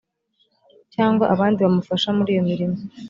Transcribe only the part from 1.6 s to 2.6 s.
bamufasha muri iyo